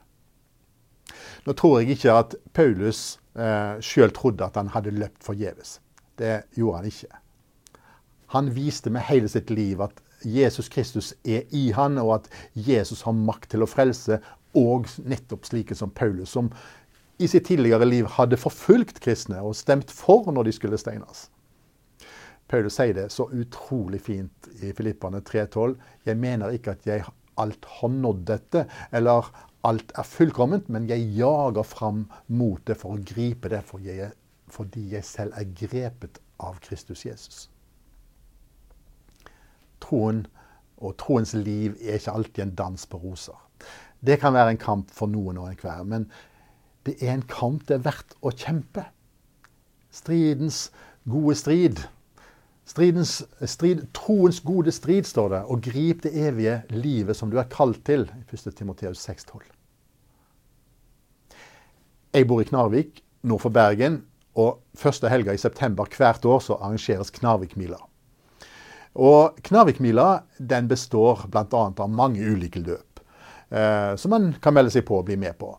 Nå 1.47 1.53
tror 1.55 1.77
jeg 1.79 1.95
ikke 1.95 2.15
at 2.19 2.33
Paulus 2.59 3.21
eh, 3.39 3.77
sjøl 3.79 4.11
trodde 4.11 4.43
at 4.43 4.57
han 4.59 4.73
hadde 4.75 4.91
løpt 4.97 5.23
forgjeves. 5.23 5.77
Det 6.19 6.41
gjorde 6.59 6.81
han 6.81 6.89
ikke. 6.91 7.21
Han 8.35 8.49
viste 8.57 8.91
med 8.91 9.07
hele 9.07 9.31
sitt 9.31 9.53
liv 9.55 9.85
at 9.87 10.01
Jesus 10.27 10.67
Kristus 10.75 11.13
er 11.23 11.45
i 11.55 11.69
han, 11.77 12.01
og 12.03 12.17
at 12.17 12.27
Jesus 12.59 13.05
har 13.07 13.15
makt 13.15 13.53
til 13.53 13.63
å 13.63 13.69
frelse, 13.71 14.19
og 14.59 14.91
nettopp 15.07 15.47
slike 15.47 15.79
som 15.79 15.93
Paulus, 15.95 16.33
som 16.35 16.49
i 17.23 17.29
sitt 17.31 17.47
tidligere 17.47 17.87
liv 17.87 18.09
hadde 18.17 18.41
forfulgt 18.43 18.99
kristne 19.05 19.39
og 19.39 19.55
stemt 19.55 19.95
for 19.95 20.33
når 20.35 20.49
de 20.49 20.57
skulle 20.57 20.81
steines. 20.83 21.29
Paulus 22.51 22.75
sier 22.81 22.99
det 22.99 23.07
så 23.15 23.29
utrolig 23.31 24.03
fint 24.03 24.51
i 24.59 24.75
Filippane 24.75 25.23
3,12. 25.23 25.79
Jeg 26.11 26.19
mener 26.19 26.59
ikke 26.59 26.75
at 26.75 26.91
jeg 26.91 27.07
alt 27.41 27.67
har 27.79 27.93
nådd 27.93 28.23
dette, 28.29 28.67
eller 28.93 29.31
alt 29.67 29.93
er 29.99 30.07
fullkomment, 30.07 30.69
men 30.73 30.89
jeg 30.91 31.09
jager 31.17 31.67
fram 31.67 32.07
mot 32.29 32.63
det 32.69 32.79
for 32.81 32.97
å 32.97 33.03
gripe 33.03 33.51
det, 33.53 33.63
for 33.67 33.83
jeg, 33.83 34.13
fordi 34.53 34.87
jeg 34.95 35.07
selv 35.07 35.37
er 35.37 35.51
grepet 35.59 36.21
av 36.43 36.61
Kristus 36.65 37.05
Jesus. 37.07 37.47
Troen 39.83 40.25
og 40.77 40.97
troens 41.01 41.33
liv 41.35 41.77
er 41.81 41.99
ikke 41.99 42.15
alltid 42.19 42.45
en 42.45 42.57
dans 42.59 42.87
på 42.87 43.01
roser. 43.01 43.37
Det 44.01 44.19
kan 44.21 44.35
være 44.37 44.55
en 44.55 44.61
kamp 44.61 44.93
for 44.93 45.11
noen 45.11 45.41
og 45.41 45.51
enhver, 45.51 45.85
men 45.89 46.07
det 46.87 46.99
er 47.01 47.17
en 47.17 47.27
kamp 47.27 47.67
det 47.69 47.79
er 47.79 47.87
verdt 47.89 48.15
å 48.23 48.31
kjempe. 48.31 48.85
Stridens 49.91 50.69
gode 51.09 51.35
strid 51.39 51.81
Stridens, 52.67 53.21
strid, 53.47 53.85
troens 53.95 54.41
gode 54.43 54.73
strid, 54.75 55.07
står 55.07 55.29
det, 55.31 55.43
og 55.47 55.63
grip 55.63 56.03
det 56.03 56.11
evige 56.19 56.59
livet 56.75 57.15
som 57.15 57.31
du 57.31 57.39
er 57.39 57.47
kalt 57.51 57.85
til. 57.87 58.09
i 58.11 58.25
1. 58.27 58.57
Timoteus 58.59 59.09
6,12. 59.09 59.45
Jeg 62.17 62.27
bor 62.27 62.41
i 62.41 62.49
Knarvik, 62.49 63.05
nord 63.23 63.45
for 63.45 63.55
Bergen, 63.55 64.01
og 64.35 64.63
første 64.75 65.09
helga 65.09 65.33
i 65.33 65.41
september 65.41 65.87
hvert 65.97 66.25
år 66.25 66.43
så 66.43 66.57
arrangeres 66.59 67.13
Knarvikmila. 67.15 67.79
Og 68.97 69.39
Knarvikmila 69.45 70.23
den 70.39 70.69
består 70.69 71.27
bl.a. 71.31 71.45
av 71.53 71.91
mange 71.93 72.25
ulike 72.25 72.61
løp, 72.65 73.01
eh, 73.51 73.95
som 74.01 74.11
man 74.11 74.33
kan 74.43 74.57
melde 74.57 74.73
seg 74.75 74.87
på 74.89 74.99
og 74.99 75.07
bli 75.07 75.19
med 75.21 75.39
på. 75.39 75.53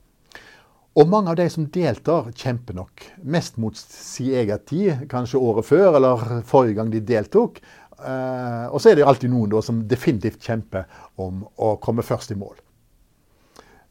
Og 0.97 1.05
mange 1.05 1.29
av 1.29 1.37
de 1.37 1.45
som 1.53 1.67
deltar, 1.69 2.31
kjemper 2.33 2.73
nok 2.73 3.03
mest 3.29 3.59
mot 3.61 3.77
sin 3.77 4.33
egen 4.39 4.63
tid, 4.65 5.03
kanskje 5.11 5.37
året 5.37 5.67
før 5.67 5.99
eller 5.99 6.23
forrige 6.49 6.79
gang 6.79 6.89
de 6.89 7.03
deltok. 7.05 7.59
Eh, 7.97 8.65
og 8.71 8.81
så 8.81 8.91
er 8.91 8.97
det 8.97 9.05
alltid 9.05 9.29
noen 9.29 9.53
som 9.65 9.83
definitivt 9.89 10.41
kjemper 10.41 10.87
om 11.21 11.43
å 11.61 11.75
komme 11.83 12.05
først 12.05 12.33
i 12.33 12.39
mål. 12.39 12.57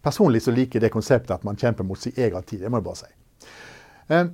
Personlig 0.02 0.42
så 0.42 0.54
liker 0.54 0.78
jeg 0.80 0.86
det 0.86 0.94
konseptet 0.94 1.34
at 1.34 1.46
man 1.46 1.58
kjemper 1.58 1.86
mot 1.86 1.98
sin 1.98 2.14
egen 2.16 2.42
tid. 2.42 2.60
det 2.60 2.70
må 2.70 2.82
jeg 2.82 2.88
bare 2.88 3.00
si. 3.04 3.14
Eh, 4.10 4.26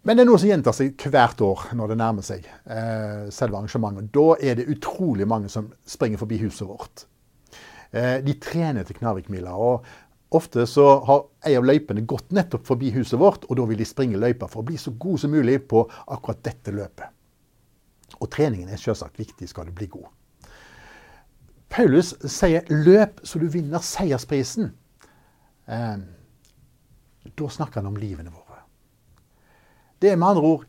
men 0.00 0.16
det 0.16 0.24
er 0.24 0.28
noe 0.30 0.40
som 0.40 0.48
gjentar 0.48 0.72
seg 0.72 1.08
hvert 1.12 1.40
år 1.44 1.70
når 1.76 1.92
det 1.92 2.00
nærmer 2.00 2.24
seg 2.24 2.46
eh, 2.48 3.28
selve 3.28 3.60
arrangementet. 3.60 4.08
Da 4.16 4.38
er 4.40 4.56
det 4.56 4.70
utrolig 4.72 5.28
mange 5.28 5.52
som 5.52 5.68
springer 5.84 6.20
forbi 6.20 6.40
huset 6.40 6.64
vårt. 6.64 7.04
Eh, 7.92 8.22
de 8.24 8.40
trener 8.40 8.88
til 8.88 8.96
Knarvikmila. 8.96 9.52
Ofte 10.30 10.66
så 10.70 10.84
har 11.08 11.24
ei 11.46 11.56
av 11.58 11.66
løypene 11.66 12.04
gått 12.06 12.30
nettopp 12.30 12.68
forbi 12.68 12.92
huset 12.94 13.18
vårt, 13.18 13.48
og 13.50 13.58
da 13.58 13.64
vil 13.66 13.80
de 13.80 13.86
springe 13.88 14.20
løypa 14.20 14.46
for 14.50 14.62
å 14.62 14.68
bli 14.68 14.78
så 14.78 14.92
god 14.94 15.24
som 15.24 15.32
mulig 15.34 15.58
på 15.70 15.82
akkurat 16.06 16.44
dette 16.46 16.74
løpet. 16.74 17.10
Og 18.20 18.30
treningen 18.30 18.70
er 18.70 18.78
selvsagt 18.78 19.18
viktig 19.18 19.48
skal 19.50 19.66
du 19.66 19.74
bli 19.74 19.88
god. 19.90 20.06
Paulus 21.70 22.14
sier 22.26 22.66
'løp 22.66 23.20
så 23.22 23.38
du 23.38 23.46
vinner 23.46 23.78
seiersprisen'. 23.78 24.72
Eh, 25.66 25.98
da 27.36 27.48
snakker 27.48 27.80
han 27.80 27.90
om 27.90 27.98
livene 27.98 28.30
våre. 28.30 28.62
Det 30.02 30.10
er 30.10 30.16
med 30.16 30.28
andre 30.28 30.42
ord 30.42 30.64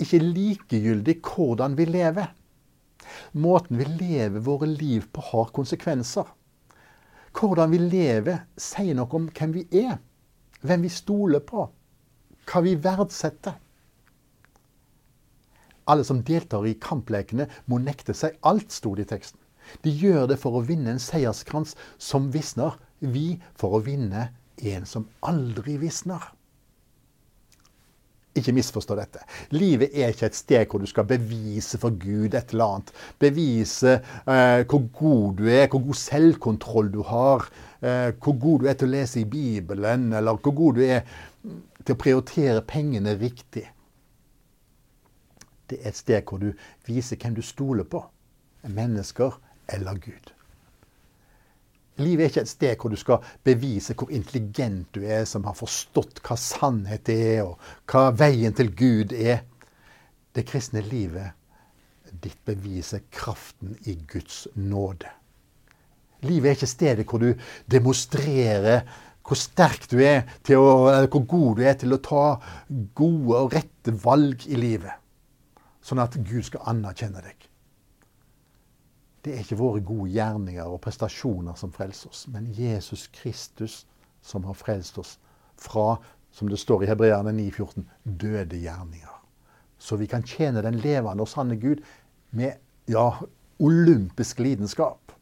ikke 0.00 0.18
likegyldig 0.18 1.20
hvordan 1.22 1.76
vi 1.78 1.84
lever. 1.84 2.30
Måten 3.32 3.78
vi 3.78 3.84
lever 3.84 4.40
våre 4.40 4.66
liv 4.66 5.06
på, 5.12 5.20
har 5.20 5.52
konsekvenser. 5.54 6.26
Hvordan 7.36 7.70
vi 7.70 7.78
lever, 7.78 8.44
sier 8.58 8.96
noe 8.98 9.10
om 9.16 9.28
hvem 9.30 9.52
vi 9.54 9.66
er, 9.82 9.98
hvem 10.66 10.86
vi 10.86 10.92
stoler 10.92 11.42
på, 11.46 11.66
hva 12.50 12.62
vi 12.64 12.74
verdsetter. 12.82 13.56
Alle 15.90 16.04
som 16.06 16.22
deltar 16.26 16.66
i 16.66 16.76
kamplekene, 16.78 17.48
må 17.66 17.80
nekte 17.82 18.14
seg 18.14 18.36
alt, 18.46 18.70
sto 18.74 18.94
det 18.94 19.08
i 19.08 19.12
teksten. 19.14 19.40
De 19.84 19.92
gjør 19.94 20.26
det 20.30 20.38
for 20.42 20.58
å 20.58 20.64
vinne 20.66 20.94
en 20.94 21.02
seierskrans 21.02 21.76
som 21.98 22.30
visner. 22.34 22.76
Vi 23.00 23.40
for 23.58 23.78
å 23.78 23.84
vinne 23.84 24.28
en 24.60 24.86
som 24.86 25.06
aldri 25.26 25.78
visner. 25.80 26.20
Ikke 28.38 28.54
misforstå 28.54 28.94
dette. 28.94 29.24
Livet 29.50 29.90
er 29.90 30.12
ikke 30.12 30.28
et 30.30 30.38
sted 30.38 30.68
hvor 30.70 30.78
du 30.78 30.86
skal 30.86 31.08
bevise 31.10 31.80
for 31.82 31.96
Gud 31.98 32.36
et 32.38 32.54
eller 32.54 32.76
annet. 32.76 32.92
Bevise 33.18 33.96
eh, 33.98 34.62
hvor 34.70 34.84
god 34.94 35.40
du 35.40 35.48
er, 35.50 35.66
hvor 35.66 35.82
god 35.82 35.98
selvkontroll 35.98 36.92
du 36.94 37.02
har. 37.08 37.48
Eh, 37.82 38.12
hvor 38.22 38.38
god 38.38 38.62
du 38.62 38.70
er 38.70 38.78
til 38.78 38.90
å 38.90 38.94
lese 38.94 39.22
i 39.24 39.26
Bibelen, 39.26 40.12
eller 40.14 40.38
hvor 40.38 40.54
god 40.54 40.78
du 40.78 40.86
er 40.86 41.02
til 41.84 41.96
å 41.96 42.00
prioritere 42.00 42.62
pengene 42.70 43.16
riktig. 43.18 43.66
Det 45.70 45.80
er 45.80 45.90
et 45.90 45.98
sted 45.98 46.22
hvor 46.26 46.42
du 46.42 46.52
viser 46.86 47.18
hvem 47.18 47.34
du 47.34 47.42
stoler 47.46 47.86
på. 47.88 48.04
Mennesker 48.68 49.40
eller 49.74 49.98
Gud. 50.02 50.34
Livet 51.98 52.22
er 52.22 52.30
ikke 52.30 52.44
et 52.46 52.52
sted 52.52 52.76
hvor 52.80 52.92
du 52.92 52.96
skal 52.96 53.24
bevise 53.44 53.96
hvor 53.98 54.12
intelligent 54.14 54.94
du 54.94 55.02
er, 55.04 55.24
som 55.28 55.44
har 55.44 55.56
forstått 55.58 56.22
hva 56.24 56.36
sannhet 56.38 57.10
er, 57.12 57.42
og 57.44 57.58
hva 57.90 58.10
veien 58.16 58.54
til 58.56 58.72
Gud 58.76 59.12
er. 59.12 59.42
Det 60.34 60.46
kristne 60.46 60.82
livet 60.86 61.34
ditt 62.22 62.38
beviser 62.46 63.02
kraften 63.12 63.76
i 63.86 63.96
Guds 64.08 64.46
nåde. 64.54 65.10
Livet 66.26 66.50
er 66.50 66.58
ikke 66.58 66.68
stedet 66.68 67.06
hvor 67.08 67.22
du 67.22 67.30
demonstrerer 67.70 68.82
hvor 69.26 69.38
sterk 69.38 69.86
du 69.92 70.00
er, 70.02 70.24
å, 70.56 70.88
eller 70.90 71.10
hvor 71.12 71.22
god 71.28 71.60
du 71.60 71.62
er 71.68 71.76
til 71.78 71.94
å 71.94 72.00
ta 72.02 72.24
gode 72.98 73.44
og 73.44 73.54
rette 73.54 73.94
valg 74.02 74.46
i 74.48 74.58
livet. 74.58 74.96
Sånn 75.84 76.02
at 76.02 76.18
Gud 76.18 76.42
skal 76.48 76.66
anerkjenne 76.72 77.22
deg. 77.24 77.49
Det 79.20 79.34
er 79.34 79.42
ikke 79.42 79.58
våre 79.60 79.82
gode 79.84 80.08
gjerninger 80.14 80.64
og 80.64 80.80
prestasjoner 80.80 81.56
som 81.60 81.72
frelser 81.74 82.08
oss, 82.08 82.24
men 82.32 82.46
Jesus 82.56 83.04
Kristus 83.12 83.82
som 84.24 84.46
har 84.48 84.56
frelst 84.56 84.96
oss 85.00 85.18
fra, 85.60 85.98
som 86.32 86.48
det 86.48 86.60
står 86.60 86.84
i 86.84 86.88
Hebreerne 86.88 87.34
9,14, 87.36 87.84
døde 88.04 88.60
gjerninger. 88.62 89.18
Så 89.80 89.98
vi 90.00 90.08
kan 90.08 90.24
tjene 90.24 90.62
den 90.64 90.78
levende 90.80 91.24
og 91.24 91.28
sanne 91.28 91.58
Gud 91.60 91.82
med 92.36 92.56
ja, 92.88 93.10
olympisk 93.60 94.40
lidenskap. 94.40 95.12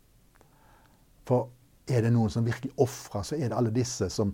For 1.26 1.50
er 1.90 2.07
det 2.07 2.14
noen 2.14 2.31
som 2.31 2.47
virkelig 2.47 2.71
ofrer, 2.78 3.26
så 3.26 3.38
er 3.38 3.50
det 3.50 3.59
alle 3.59 3.75
disse 3.75 4.11
som 4.14 4.31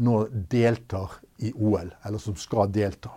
nå 0.00 0.16
deltar 0.48 1.18
i 1.44 1.52
OL, 1.52 1.92
eller 2.06 2.22
som 2.22 2.36
skal 2.40 2.72
delta. 2.72 3.12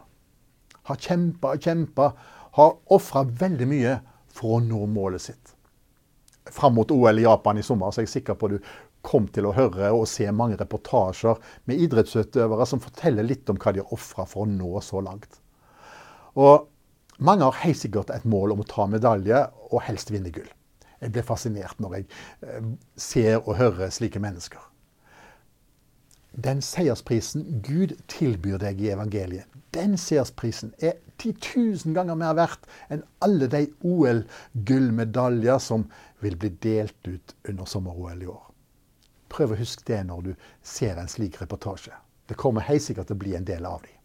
Har 0.89 0.99
kjempa 0.99 1.55
og 1.55 1.63
kjempa, 1.63 2.11
har 2.59 2.77
ofra 2.91 3.23
veldig 3.23 3.71
mye 3.71 3.97
for 4.35 4.57
å 4.57 4.63
nå 4.65 4.83
målet 4.91 5.29
sitt 5.29 5.55
fram 6.49 6.75
mot 6.75 6.91
OL 6.91 7.19
i 7.19 7.25
Japan 7.27 7.59
i 7.59 7.65
sommer, 7.65 7.91
så 7.91 8.01
er 8.01 8.07
jeg 8.07 8.15
sikker 8.15 8.37
på 8.39 8.49
at 8.49 8.55
du 8.55 8.71
kom 9.05 9.27
til 9.33 9.47
å 9.49 9.53
høre 9.57 9.91
og 9.95 10.07
se 10.09 10.27
mange 10.33 10.57
reportasjer 10.59 11.39
med 11.69 11.81
idrettsutøvere 11.85 12.67
som 12.69 12.81
forteller 12.83 13.25
litt 13.25 13.49
om 13.49 13.59
hva 13.61 13.73
de 13.73 13.81
har 13.81 13.93
ofra 13.93 14.27
for 14.29 14.45
å 14.45 14.49
nå 14.49 14.81
så 14.85 15.01
langt. 15.03 15.39
Og 16.37 16.67
mange 17.21 17.45
har 17.45 17.63
helt 17.65 17.81
sikkert 17.81 18.13
et 18.13 18.25
mål 18.29 18.55
om 18.55 18.63
å 18.63 18.69
ta 18.69 18.87
medalje 18.89 19.43
og 19.69 19.83
helst 19.85 20.13
vinne 20.13 20.33
gull. 20.33 20.49
Jeg 21.01 21.13
blir 21.13 21.25
fascinert 21.25 21.79
når 21.81 21.97
jeg 21.97 22.07
eh, 22.45 22.67
ser 22.97 23.39
og 23.41 23.57
hører 23.57 23.93
slike 23.93 24.21
mennesker. 24.21 24.70
Den 26.31 26.61
seiersprisen 26.63 27.61
Gud 27.61 27.97
tilbyr 28.07 28.61
deg 28.61 28.79
i 28.81 28.91
evangeliet, 28.93 29.47
den 29.75 29.97
seiersprisen 29.99 30.71
er 30.79 30.95
10 31.19 31.33
000 31.85 31.95
ganger 31.95 32.15
mer 32.15 32.35
verdt 32.39 32.69
enn 32.89 33.03
alle 33.25 33.49
de 33.51 33.65
OL-gullmedaljer 33.83 35.59
som 35.59 35.83
vil 36.23 36.37
bli 36.39 36.53
delt 36.63 37.07
ut 37.07 37.35
under 37.51 37.67
sommer-OL 37.67 38.23
i 38.23 38.29
år. 38.31 38.45
Prøv 39.31 39.53
å 39.53 39.59
huske 39.59 39.83
det 39.87 40.01
når 40.07 40.21
du 40.25 40.31
ser 40.63 40.99
en 40.99 41.11
slik 41.11 41.39
reportasje. 41.41 41.93
Det 42.27 42.39
kommer 42.39 42.63
helt 42.63 42.83
sikkert 42.83 43.11
til 43.11 43.19
å 43.19 43.23
bli 43.23 43.35
en 43.35 43.47
del 43.47 43.67
av 43.67 43.83
dem. 43.83 43.97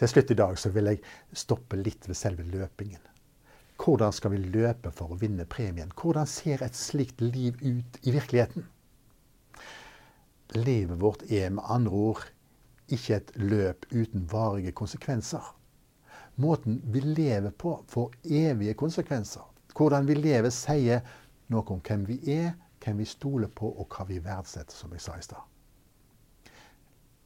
Til 0.00 0.08
slutt 0.08 0.32
i 0.32 0.36
dag 0.36 0.58
så 0.60 0.72
vil 0.72 0.92
jeg 0.92 1.00
stoppe 1.36 1.76
litt 1.76 2.08
ved 2.08 2.16
selve 2.16 2.44
løpingen. 2.48 3.00
Hvordan 3.80 4.12
skal 4.16 4.32
vi 4.32 4.44
løpe 4.44 4.92
for 4.92 5.12
å 5.12 5.18
vinne 5.20 5.48
premien? 5.48 5.92
Hvordan 5.96 6.28
ser 6.28 6.64
et 6.64 6.76
slikt 6.76 7.20
liv 7.24 7.56
ut 7.60 7.98
i 8.04 8.12
virkeligheten? 8.12 8.68
Livet 10.54 10.98
vårt 11.00 11.22
er 11.30 11.50
med 11.54 11.64
andre 11.68 11.90
ord 11.94 12.24
ikke 12.90 13.16
et 13.20 13.30
løp 13.38 13.86
uten 13.92 14.24
varige 14.30 14.72
konsekvenser. 14.74 15.44
Måten 16.42 16.80
vi 16.84 17.00
lever 17.00 17.50
på, 17.50 17.76
får 17.88 18.10
evige 18.24 18.74
konsekvenser. 18.74 19.44
Hvordan 19.76 20.08
vi 20.08 20.16
lever, 20.18 20.50
sier 20.50 21.04
noe 21.52 21.62
om 21.70 21.82
hvem 21.86 22.06
vi 22.08 22.18
er, 22.34 22.54
hvem 22.82 22.98
vi 23.02 23.06
stoler 23.06 23.50
på, 23.52 23.68
og 23.68 23.94
hva 23.94 24.06
vi 24.08 24.18
verdsetter, 24.24 24.74
som 24.74 24.92
jeg 24.94 25.04
sa 25.04 25.18
i 25.18 25.24
stad. 25.24 25.46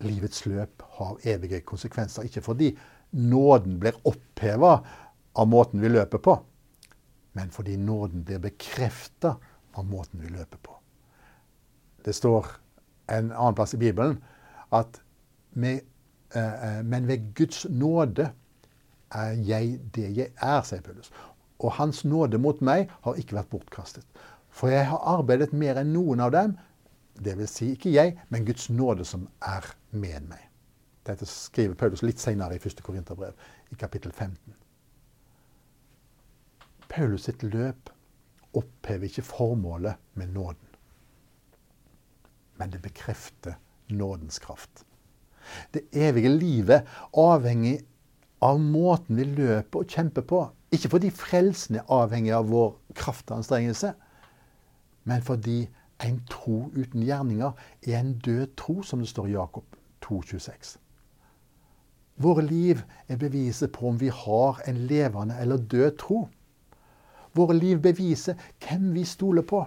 Livets 0.05 0.45
løp 0.47 0.83
har 0.99 1.23
evige 1.31 1.63
konsekvenser, 1.65 2.27
ikke 2.27 2.43
fordi 2.45 2.75
nåden 3.15 3.79
blir 3.81 3.97
oppheva 4.05 4.75
av 5.35 5.49
måten 5.49 5.81
vi 5.81 5.93
løper 5.93 6.21
på, 6.21 6.37
men 7.39 7.51
fordi 7.55 7.77
nåden 7.81 8.25
blir 8.27 8.43
bekrefta 8.43 9.37
av 9.75 9.87
måten 9.89 10.21
vi 10.21 10.35
løper 10.35 10.61
på. 10.61 10.77
Det 12.05 12.13
står 12.13 12.51
en 13.09 13.33
annen 13.33 13.57
plass 13.57 13.75
i 13.75 13.81
Bibelen 13.81 14.19
at 14.75 15.01
med, 15.55 15.81
eh, 16.35 16.79
eh, 16.79 16.85
men 16.85 17.09
ved 17.09 17.35
Guds 17.35 17.67
nåde 17.71 18.31
er 19.11 19.35
jeg 19.47 19.81
det 19.95 20.09
jeg 20.17 20.33
er, 20.43 20.63
sier 20.63 20.83
Paulus. 20.83 21.13
Og 21.59 21.73
Hans 21.73 22.05
nåde 22.05 22.39
mot 22.39 22.61
meg 22.61 22.91
har 23.05 23.19
ikke 23.21 23.37
vært 23.39 23.53
bortkastet. 23.53 24.05
For 24.51 24.71
jeg 24.71 24.87
har 24.87 25.07
arbeidet 25.19 25.53
mer 25.53 25.79
enn 25.81 25.93
noen 25.95 26.21
av 26.21 26.33
dem. 26.35 26.57
Det 27.15 27.37
vil 27.39 27.49
si 27.51 27.73
ikke 27.75 27.95
jeg, 27.95 28.17
men 28.29 28.47
Guds 28.47 28.69
nåde 28.71 29.07
som 29.07 29.29
er 29.43 29.67
med 29.91 30.29
meg. 30.29 30.51
Dette 31.07 31.27
skriver 31.29 31.77
Paulus 31.79 32.03
litt 32.03 32.23
senere 32.23 32.57
i 32.57 32.63
1. 32.63 32.83
Korinterbrev, 32.83 33.35
i 33.71 33.79
kapittel 33.79 34.13
15. 34.13 34.55
Paulus 36.89 37.27
sitt 37.29 37.43
løp 37.43 37.91
opphever 38.55 39.11
ikke 39.11 39.27
formålet 39.27 40.01
med 40.15 40.33
nåden. 40.35 40.74
Men 42.57 42.71
det 42.71 42.83
bekrefter 42.83 43.59
nådens 43.89 44.39
kraft. 44.39 44.85
Det 45.75 45.83
evige 45.93 46.29
livet 46.29 46.87
avhenger 47.13 47.83
av 48.45 48.61
måten 48.61 49.17
vi 49.17 49.25
løper 49.25 49.85
og 49.85 49.91
kjemper 49.91 50.25
på. 50.29 50.41
Ikke 50.73 50.91
fordi 50.93 51.11
frelsen 51.15 51.79
er 51.81 51.91
avhengig 51.93 52.33
av 52.35 52.49
vår 52.51 52.75
kraftanstrengelse, 52.97 53.93
men 55.05 55.23
fordi 55.23 55.67
en 56.05 56.21
tro 56.31 56.71
uten 56.75 57.05
gjerninger 57.05 57.53
er 57.87 57.99
en 57.99 58.17
død 58.19 58.57
tro, 58.57 58.83
som 58.83 59.01
det 59.01 59.09
står 59.09 59.29
i 59.31 59.37
Jakob 59.37 59.65
2,26. 60.05 60.77
Våre 62.17 62.45
liv 62.47 62.83
er 63.09 63.19
beviset 63.19 63.73
på 63.73 63.89
om 63.89 64.01
vi 64.01 64.09
har 64.09 64.61
en 64.69 64.77
levende 64.87 65.37
eller 65.41 65.57
død 65.57 65.97
tro. 65.99 66.29
Våre 67.35 67.57
liv 67.59 67.81
beviser 67.83 68.39
hvem 68.63 68.93
vi 68.95 69.05
stoler 69.05 69.43
på. 69.43 69.65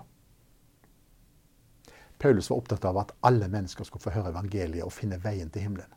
Paulus 2.20 2.50
var 2.50 2.58
opptatt 2.58 2.86
av 2.86 2.98
at 2.98 3.14
alle 3.28 3.48
mennesker 3.52 3.86
skulle 3.86 4.04
få 4.04 4.16
høre 4.16 4.32
evangeliet 4.34 4.86
og 4.86 4.94
finne 4.96 5.20
veien 5.24 5.50
til 5.54 5.68
himmelen. 5.68 5.92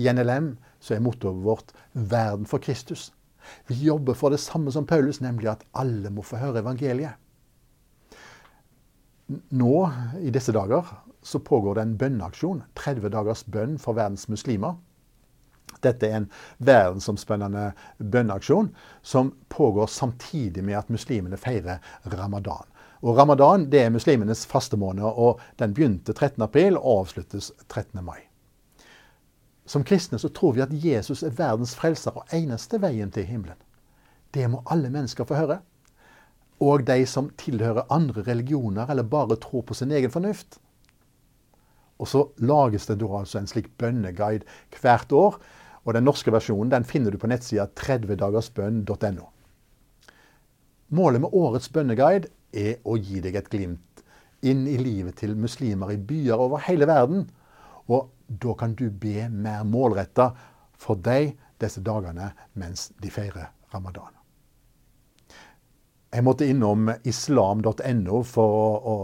I 0.00 0.08
NLM 0.10 0.56
så 0.80 0.96
er 0.96 1.04
mottoet 1.04 1.44
vårt 1.44 1.72
'Verden 1.92 2.46
for 2.46 2.58
Kristus'. 2.58 3.12
Vi 3.66 3.74
jobber 3.74 4.14
for 4.14 4.30
det 4.30 4.40
samme 4.40 4.72
som 4.72 4.86
Paulus, 4.86 5.20
nemlig 5.20 5.50
at 5.50 5.64
alle 5.74 6.10
må 6.10 6.22
få 6.22 6.36
høre 6.36 6.58
evangeliet. 6.58 7.14
Nå, 9.50 9.90
i 10.20 10.30
disse 10.30 10.52
dager, 10.52 10.84
så 11.22 11.38
pågår 11.38 11.74
det 11.74 11.82
en 11.82 11.96
bønneaksjon. 11.98 12.62
30 12.74 13.08
dagers 13.08 13.44
bønn 13.44 13.78
for 13.78 13.96
verdens 13.96 14.28
muslimer. 14.28 14.74
Dette 15.82 16.08
er 16.08 16.16
en 16.16 16.30
verdensomspennende 16.58 17.72
bønneaksjon 17.98 18.70
som 19.02 19.32
pågår 19.48 19.86
samtidig 19.86 20.64
med 20.64 20.78
at 20.78 20.92
muslimene 20.92 21.36
feirer 21.40 21.80
ramadan. 22.04 22.68
Og 23.04 23.18
Ramadan 23.18 23.66
det 23.68 23.82
er 23.84 23.92
muslimenes 23.92 24.46
fastemåned, 24.48 25.04
og 25.04 25.40
den 25.60 25.74
begynte 25.76 26.14
13. 26.14 26.40
april 26.42 26.78
og 26.78 27.02
avsluttes 27.02 27.50
13. 27.68 28.00
mai. 28.04 28.22
Som 29.68 29.84
kristne 29.84 30.18
så 30.20 30.30
tror 30.32 30.54
vi 30.56 30.62
at 30.64 30.72
Jesus 30.72 31.22
er 31.22 31.36
verdens 31.36 31.74
frelser 31.76 32.16
og 32.16 32.32
eneste 32.32 32.80
veien 32.80 33.12
til 33.12 33.26
himmelen. 33.28 33.60
Det 34.32 34.48
må 34.50 34.62
alle 34.72 34.90
mennesker 34.92 35.28
få 35.28 35.36
høre. 35.36 35.58
Og 36.64 36.86
de 36.86 37.04
som 37.06 37.28
tilhører 37.40 37.90
andre 37.92 38.24
religioner 38.24 38.88
eller 38.90 39.02
bare 39.02 39.36
tror 39.40 39.62
på 39.68 39.76
sin 39.76 39.92
egen 39.92 40.10
fornuft. 40.10 40.58
Og 41.98 42.08
så 42.08 42.24
lages 42.40 42.86
det 42.86 42.98
da 43.00 43.10
altså 43.20 43.38
en 43.38 43.50
slik 43.50 43.68
bønneguide 43.78 44.48
hvert 44.80 45.12
år. 45.12 45.36
Og 45.84 45.94
den 45.94 46.08
norske 46.08 46.32
versjonen 46.32 46.72
den 46.72 46.88
finner 46.88 47.12
du 47.12 47.20
på 47.20 47.28
nettsida 47.28 47.66
30dagersbønn.no. 47.76 49.28
Målet 50.88 51.20
med 51.20 51.36
årets 51.36 51.68
bønneguide 51.68 52.32
er 52.54 52.80
å 52.86 52.96
gi 52.96 53.20
deg 53.24 53.36
et 53.38 53.50
glimt 53.50 54.02
inn 54.44 54.66
i 54.68 54.76
livet 54.78 55.18
til 55.20 55.36
muslimer 55.40 55.94
i 55.94 56.00
byer 56.00 56.40
over 56.40 56.62
hele 56.66 56.88
verden. 56.88 57.26
Og 57.88 58.10
da 58.28 58.54
kan 58.58 58.74
du 58.76 58.88
be 58.90 59.28
mer 59.28 59.64
målretta 59.68 60.30
for 60.80 61.00
deg 61.00 61.34
disse 61.60 61.82
dagene 61.84 62.32
mens 62.60 62.90
de 63.00 63.12
feirer 63.12 63.52
ramadan. 63.72 64.12
Jeg 66.14 66.22
måtte 66.22 66.46
innom 66.46 66.92
islam.no 67.02 68.20
for 68.28 68.58
å, 68.58 68.66
å, 68.78 68.96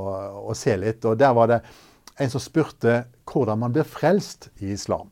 å, 0.50 0.54
se 0.54 0.76
litt. 0.78 1.04
og 1.04 1.18
Der 1.18 1.32
var 1.34 1.50
det 1.50 1.62
en 2.22 2.30
som 2.30 2.42
spurte 2.42 3.00
hvordan 3.26 3.64
man 3.64 3.74
blir 3.74 3.88
frelst 3.88 4.50
i 4.62 4.70
islam. 4.76 5.08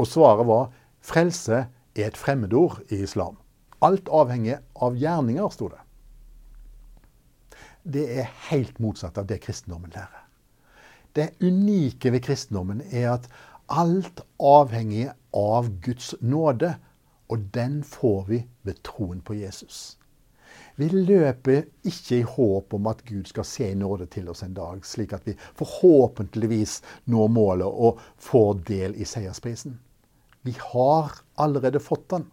Og 0.00 0.08
svaret 0.10 0.48
var 0.48 0.72
frelse 1.06 1.68
er 1.94 2.08
et 2.08 2.18
fremmedord 2.18 2.80
i 2.90 3.04
islam. 3.04 3.38
Alt 3.84 4.10
avhenger 4.10 4.64
av 4.82 4.98
gjerninger, 4.98 5.46
sto 5.54 5.70
det 5.70 5.84
det 7.92 8.06
er 8.22 8.34
helt 8.50 8.78
motsatt 8.82 9.18
av 9.18 9.28
det 9.30 9.40
kristendommen 9.44 9.92
lærer. 9.94 10.26
Det 11.16 11.32
unike 11.42 12.12
ved 12.14 12.22
kristendommen 12.22 12.82
er 12.90 13.16
at 13.16 13.30
alt 13.70 14.22
avhenger 14.38 15.14
av 15.36 15.70
Guds 15.82 16.14
nåde, 16.20 16.74
og 17.30 17.48
den 17.54 17.82
får 17.86 18.22
vi 18.28 18.44
ved 18.66 18.82
troen 18.86 19.20
på 19.22 19.34
Jesus. 19.38 19.96
Vi 20.80 20.88
løper 20.88 21.66
ikke 21.86 22.16
i 22.16 22.26
håp 22.26 22.74
om 22.74 22.86
at 22.90 23.02
Gud 23.06 23.28
skal 23.28 23.46
se 23.46 23.68
i 23.70 23.78
nåde 23.78 24.06
til 24.10 24.30
oss 24.32 24.42
en 24.42 24.54
dag, 24.56 24.82
slik 24.86 25.12
at 25.12 25.26
vi 25.28 25.36
forhåpentligvis 25.58 26.80
når 27.12 27.32
målet 27.34 27.66
og 27.68 28.00
får 28.16 28.62
del 28.70 28.96
i 28.96 29.06
seiersprisen. 29.06 29.76
Vi 30.42 30.54
har 30.72 31.20
allerede 31.36 31.82
fått 31.84 32.08
den. 32.10 32.24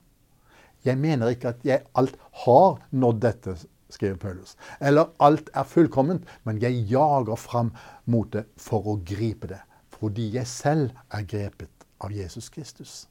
Jeg 0.85 0.97
mener 1.01 1.33
ikke 1.33 1.51
at 1.51 1.65
jeg 1.67 1.83
alt 1.97 2.15
har 2.45 2.79
nådd 2.95 3.19
dette 3.25 3.57
skriver 3.89 4.17
Paulus. 4.17 4.57
Eller 4.79 5.09
alt 5.19 5.49
er 5.53 5.63
fullkomment, 5.63 6.25
men 6.43 6.61
jeg 6.61 6.85
jager 6.91 7.35
fram 7.35 7.71
mot 8.05 8.29
det 8.33 8.45
for 8.59 8.87
å 8.87 8.97
gripe 9.05 9.49
det. 9.51 9.61
Fordi 9.97 10.29
jeg 10.35 10.47
selv 10.47 10.91
er 11.11 11.25
grepet 11.25 11.87
av 12.03 12.13
Jesus 12.13 12.49
Kristus. 12.53 13.07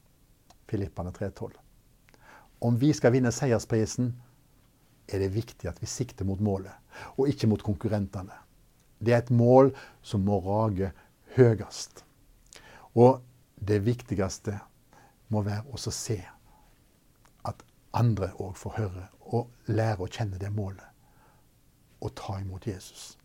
Filippane 0.67 1.11
3,12. 1.11 1.51
Om 2.59 2.77
vi 2.79 2.93
skal 2.93 3.13
vinne 3.13 3.31
seiersprisen, 3.31 4.13
er 5.07 5.23
det 5.23 5.33
viktig 5.35 5.69
at 5.69 5.79
vi 5.81 5.87
sikter 5.87 6.27
mot 6.27 6.39
målet, 6.43 6.73
og 7.15 7.29
ikke 7.31 7.47
mot 7.47 7.63
konkurrentene. 7.63 8.33
Det 8.99 9.13
er 9.13 9.21
et 9.21 9.31
mål 9.31 9.71
som 10.01 10.25
må 10.25 10.39
rage 10.43 10.91
høyest. 11.37 12.03
Og 12.97 13.21
det 13.61 13.83
viktigste 13.85 14.57
må 15.29 15.43
være 15.45 15.67
å 15.69 15.77
se 15.77 16.17
at 17.47 17.63
andre 17.95 18.31
òg 18.41 18.57
får 18.57 18.75
høre 18.81 19.05
og 19.33 19.71
lære 19.71 20.03
å 20.03 20.09
kjenne 20.11 20.39
det 20.41 20.51
målet. 20.53 20.85
Og 22.01 22.13
ta 22.15 22.37
imot 22.41 22.67
Jesus. 22.67 23.15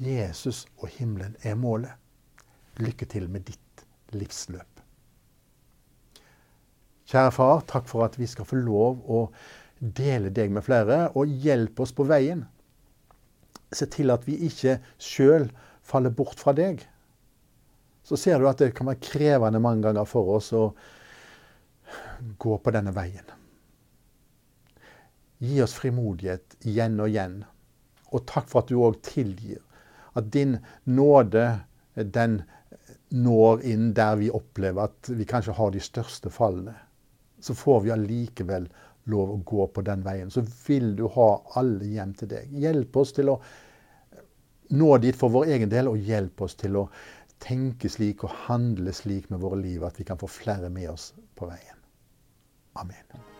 Jesus 0.00 0.64
og 0.78 0.88
himmelen 0.96 1.36
er 1.44 1.58
målet. 1.60 1.92
Lykke 2.80 3.08
til 3.10 3.28
med 3.28 3.48
ditt 3.50 3.84
livsløp. 4.16 4.80
Kjære 7.10 7.32
far, 7.34 7.64
takk 7.66 7.88
for 7.90 8.06
at 8.06 8.16
vi 8.20 8.28
skal 8.30 8.46
få 8.46 8.60
lov 8.62 9.00
å 9.10 9.24
dele 9.80 10.30
deg 10.30 10.52
med 10.54 10.64
flere, 10.64 11.08
og 11.18 11.32
hjelpe 11.42 11.82
oss 11.82 11.92
på 11.96 12.06
veien. 12.06 12.44
Se 13.74 13.88
til 13.90 14.12
at 14.14 14.26
vi 14.28 14.36
ikke 14.46 14.78
sjøl 15.02 15.48
faller 15.86 16.14
bort 16.14 16.40
fra 16.42 16.54
deg. 16.54 16.84
Så 18.06 18.18
ser 18.18 18.38
du 18.40 18.48
at 18.48 18.62
det 18.62 18.72
kan 18.76 18.88
være 18.90 19.02
krevende 19.02 19.62
mange 19.62 19.88
ganger 19.88 20.08
for 20.08 20.36
oss 20.36 20.52
å 20.56 20.70
gå 22.40 22.56
på 22.62 22.74
denne 22.74 22.94
veien. 22.94 23.39
Gi 25.40 25.62
oss 25.64 25.74
frimodighet 25.78 26.58
igjen 26.68 27.00
og 27.00 27.10
igjen. 27.12 27.40
Og 28.10 28.24
takk 28.28 28.48
for 28.50 28.62
at 28.62 28.70
du 28.70 28.80
òg 28.82 29.00
tilgir. 29.06 29.60
At 30.18 30.30
din 30.34 30.58
nåde, 30.84 31.46
den 31.94 32.42
når 33.10 33.64
inn 33.66 33.90
der 33.94 34.18
vi 34.20 34.30
opplever 34.30 34.86
at 34.86 35.10
vi 35.10 35.26
kanskje 35.26 35.56
har 35.56 35.72
de 35.74 35.82
største 35.82 36.30
fallene. 36.30 36.76
Så 37.40 37.56
får 37.56 37.80
vi 37.86 37.94
allikevel 37.94 38.68
lov 39.10 39.32
å 39.32 39.40
gå 39.46 39.66
på 39.74 39.84
den 39.86 40.04
veien. 40.06 40.30
Så 40.30 40.44
vil 40.66 40.92
du 40.96 41.06
ha 41.16 41.30
alle 41.58 41.88
hjem 41.88 42.14
til 42.18 42.30
deg. 42.34 42.52
Hjelp 42.52 43.00
oss 43.00 43.14
til 43.16 43.32
å 43.32 43.40
nå 44.70 44.90
dit 45.02 45.16
for 45.18 45.34
vår 45.34 45.50
egen 45.56 45.72
del, 45.72 45.90
og 45.90 45.98
hjelp 45.98 46.46
oss 46.46 46.54
til 46.60 46.78
å 46.78 46.86
tenke 47.42 47.90
slik 47.90 48.22
og 48.26 48.36
handle 48.46 48.92
slik 48.94 49.30
med 49.32 49.42
våre 49.42 49.58
liv 49.62 49.84
at 49.86 49.98
vi 49.98 50.06
kan 50.06 50.20
få 50.20 50.30
flere 50.30 50.70
med 50.70 50.92
oss 50.92 51.10
på 51.34 51.50
veien. 51.50 51.78
Amen. 52.78 53.39